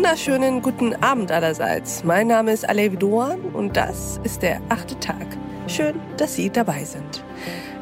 [0.00, 2.04] wunderschönen guten Abend allerseits.
[2.04, 5.26] Mein Name ist Alevi Doan und das ist der achte Tag.
[5.66, 7.22] Schön, dass Sie dabei sind.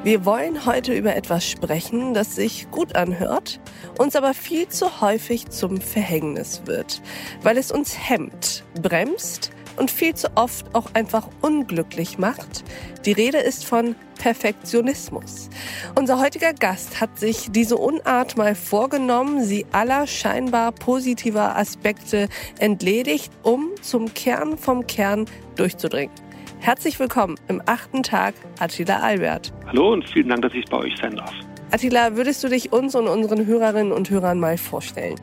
[0.02, 3.60] Wir wollen heute über etwas sprechen, das sich gut anhört,
[3.98, 7.02] uns aber viel zu häufig zum Verhängnis wird,
[7.44, 12.64] weil es uns hemmt, bremst und viel zu oft auch einfach unglücklich macht.
[13.04, 15.48] Die Rede ist von Perfektionismus.
[15.94, 22.28] Unser heutiger Gast hat sich diese Unart mal vorgenommen, sie aller scheinbar positiver Aspekte
[22.58, 26.14] entledigt, um zum Kern vom Kern durchzudringen.
[26.60, 29.52] Herzlich willkommen im achten Tag, Attila Albert.
[29.66, 31.32] Hallo und vielen Dank, dass ich bei euch sein darf.
[31.70, 35.16] Attila, würdest du dich uns und unseren Hörerinnen und Hörern mal vorstellen?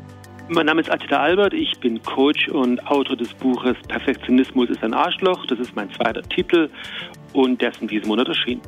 [0.48, 4.94] Mein Name ist Attila Albert, ich bin Coach und Autor des Buches Perfektionismus ist ein
[4.94, 5.44] Arschloch.
[5.48, 6.70] Das ist mein zweiter Titel
[7.34, 8.62] und der ist in diesem Monat erschienen.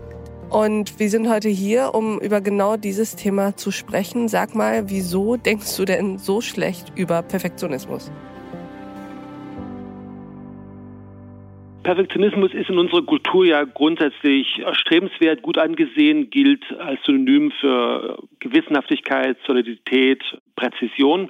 [0.49, 4.27] Und wir sind heute hier, um über genau dieses Thema zu sprechen.
[4.27, 8.11] Sag mal, wieso denkst du denn so schlecht über Perfektionismus?
[11.87, 19.37] Perfektionismus ist in unserer Kultur ja grundsätzlich erstrebenswert, gut angesehen, gilt als Synonym für Gewissenhaftigkeit,
[19.47, 20.21] Solidität,
[20.57, 21.29] Präzision.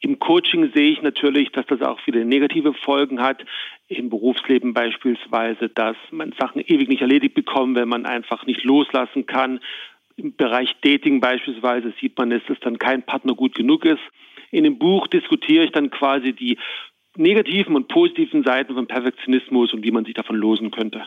[0.00, 3.44] Im Coaching sehe ich natürlich, dass das auch viele negative Folgen hat.
[3.86, 9.26] Im Berufsleben beispielsweise, dass man Sachen ewig nicht erledigt bekommt, wenn man einfach nicht loslassen
[9.26, 9.60] kann.
[10.16, 14.02] Im Bereich Dating beispielsweise sieht man, dass dann kein Partner gut genug ist.
[14.50, 16.58] In dem Buch diskutiere ich dann quasi die
[17.16, 21.06] negativen und positiven Seiten von Perfektionismus und wie man sich davon losen könnte.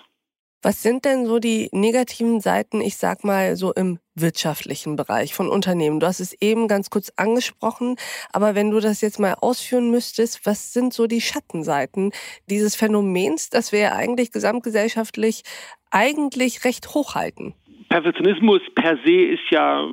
[0.65, 5.47] Was sind denn so die negativen Seiten, ich sag mal, so im wirtschaftlichen Bereich von
[5.47, 5.99] Unternehmen?
[5.99, 7.97] Du hast es eben ganz kurz angesprochen,
[8.33, 12.11] aber wenn du das jetzt mal ausführen müsstest, was sind so die Schattenseiten
[12.49, 15.43] dieses Phänomens, das wir ja eigentlich gesamtgesellschaftlich
[15.91, 17.53] eigentlich recht hochhalten?
[17.89, 19.87] Perfektionismus per se ist ja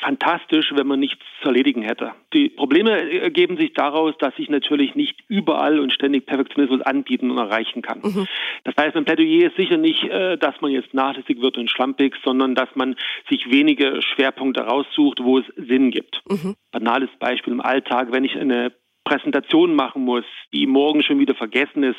[0.00, 2.12] fantastisch, wenn man nichts zu erledigen hätte.
[2.32, 2.90] Die Probleme
[3.20, 8.00] ergeben sich daraus, dass ich natürlich nicht überall und ständig Perfektionismus anbieten und erreichen kann.
[8.02, 8.26] Mhm.
[8.64, 12.14] Das heißt, mein Plädoyer ist sicher nicht, äh, dass man jetzt nachlässig wird und schlampig,
[12.24, 12.96] sondern dass man
[13.30, 16.22] sich wenige Schwerpunkte raussucht, wo es Sinn gibt.
[16.28, 16.56] Mhm.
[16.72, 18.72] Banales Beispiel im Alltag, wenn ich eine
[19.04, 21.98] Präsentation machen muss, die morgen schon wieder vergessen ist,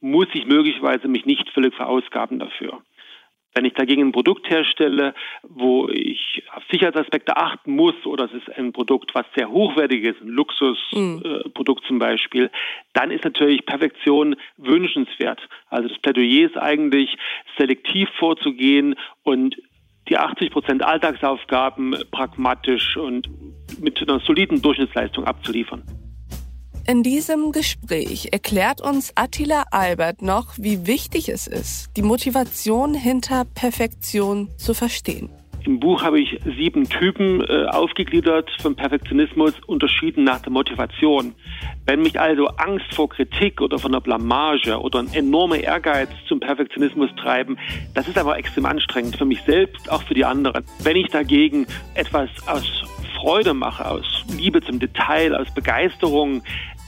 [0.00, 2.82] muss ich möglicherweise mich nicht völlig verausgaben dafür.
[3.58, 8.56] Wenn ich dagegen ein Produkt herstelle, wo ich auf Sicherheitsaspekte achten muss, oder es ist
[8.56, 11.84] ein Produkt, was sehr hochwertig ist, ein Luxusprodukt mhm.
[11.84, 12.52] äh, zum Beispiel,
[12.92, 15.40] dann ist natürlich Perfektion wünschenswert.
[15.70, 17.16] Also das Plädoyer ist eigentlich,
[17.58, 19.56] selektiv vorzugehen und
[20.08, 23.28] die 80 Prozent Alltagsaufgaben pragmatisch und
[23.80, 25.82] mit einer soliden Durchschnittsleistung abzuliefern.
[26.90, 33.44] In diesem Gespräch erklärt uns Attila Albert noch, wie wichtig es ist, die Motivation hinter
[33.44, 35.28] Perfektion zu verstehen.
[35.66, 41.34] Im Buch habe ich sieben Typen äh, aufgegliedert von Perfektionismus, unterschieden nach der Motivation.
[41.84, 46.40] Wenn mich also Angst vor Kritik oder von der Blamage oder ein enormer Ehrgeiz zum
[46.40, 47.58] Perfektionismus treiben,
[47.92, 50.64] das ist aber extrem anstrengend für mich selbst, auch für die anderen.
[50.82, 52.64] Wenn ich dagegen etwas aus
[53.20, 56.42] Freude mache, aus Liebe zum Detail, aus Begeisterung,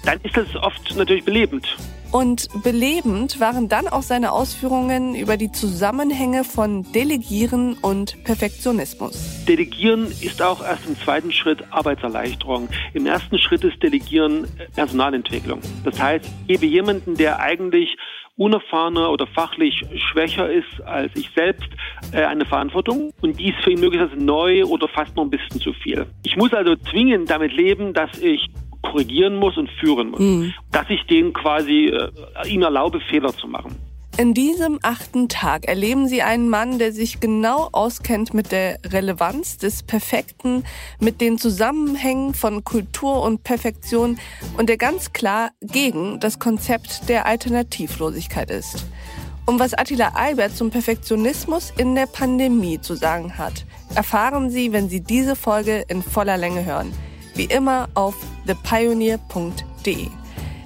[0.05, 1.77] dann ist das oft natürlich belebend.
[2.13, 9.45] Und belebend waren dann auch seine Ausführungen über die Zusammenhänge von Delegieren und Perfektionismus.
[9.47, 12.69] Delegieren ist auch erst im zweiten Schritt Arbeitserleichterung.
[12.95, 15.61] Im ersten Schritt ist Delegieren Personalentwicklung.
[15.85, 17.97] Das heißt, ich gebe jemanden, der eigentlich
[18.37, 21.69] unerfahrener oder fachlich schwächer ist als ich selbst,
[22.13, 25.61] äh, eine Verantwortung und die ist für ihn möglicherweise neu oder fast noch ein bisschen
[25.61, 26.07] zu viel.
[26.25, 28.49] Ich muss also zwingend damit leben, dass ich
[28.83, 30.21] korrigieren muss und führen muss.
[30.21, 30.55] Mhm.
[30.73, 33.77] Dass ich denen quasi äh, ihm erlaube, Fehler zu machen.
[34.17, 39.57] In diesem achten Tag erleben Sie einen Mann, der sich genau auskennt mit der Relevanz
[39.57, 40.65] des Perfekten,
[40.99, 44.19] mit den Zusammenhängen von Kultur und Perfektion
[44.59, 48.85] und der ganz klar gegen das Konzept der Alternativlosigkeit ist.
[49.47, 53.65] Um was Attila Albert zum Perfektionismus in der Pandemie zu sagen hat,
[53.95, 56.93] erfahren Sie, wenn Sie diese Folge in voller Länge hören
[57.41, 58.17] wie immer auf
[58.55, 60.09] thepioneer.de.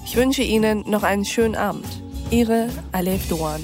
[0.04, 1.86] Ich wünsche Ihnen noch einen schönen Abend.
[2.30, 3.60] Ihre Alef Doan.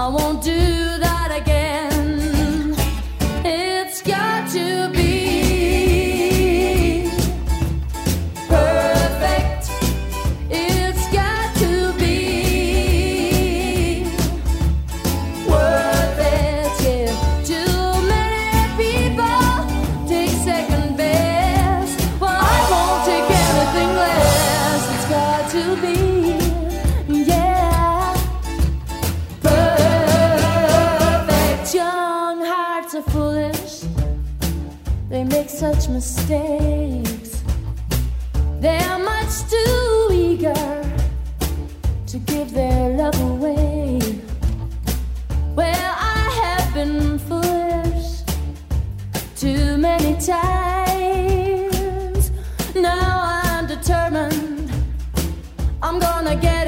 [0.00, 0.79] I won't do
[35.62, 37.42] mistakes.
[38.60, 40.54] They are much too eager
[42.06, 44.00] to give their love away.
[45.54, 48.22] Well, I have been foolish
[49.36, 51.50] too many times.
[52.74, 54.72] Now I'm determined
[55.82, 56.59] I'm gonna get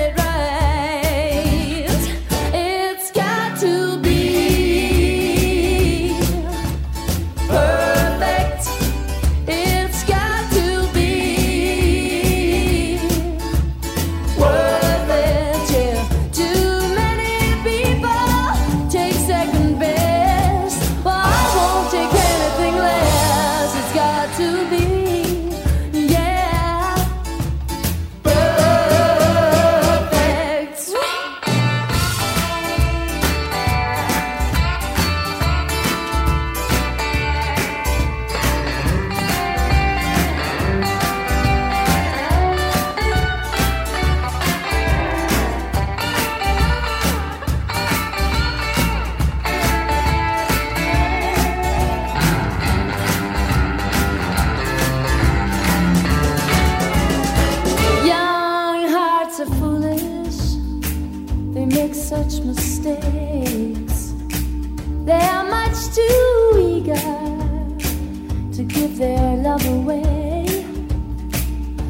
[68.73, 70.65] give their love away.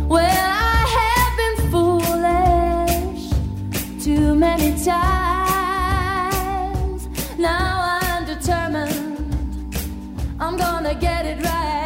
[0.09, 3.25] Well, I have been foolish
[4.03, 5.01] too many times.
[7.39, 9.77] Now I'm determined
[10.41, 11.82] I'm gonna get it right.